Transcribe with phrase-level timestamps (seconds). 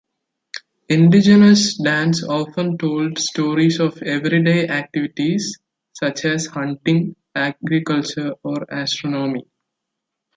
[0.89, 5.59] Indigenous dance often told stories of everyday activities
[5.93, 9.45] such as hunting, agriculture, or astronomy.